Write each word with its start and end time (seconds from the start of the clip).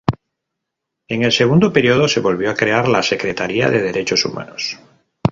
En 1.09 1.21
el 1.21 1.31
segundo 1.31 1.71
periodo 1.71 2.07
se 2.07 2.21
volvió 2.21 2.49
a 2.49 2.55
crear 2.55 2.87
la 2.87 3.03
Secretaría 3.03 3.69
de 3.69 3.83
Derechos 3.83 4.25
Humanos. 4.25 4.79